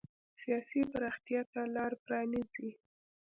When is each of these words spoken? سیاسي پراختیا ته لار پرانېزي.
سیاسي 0.41 0.81
پراختیا 0.91 1.41
ته 1.51 1.61
لار 1.75 1.91
پرانېزي. 2.03 2.69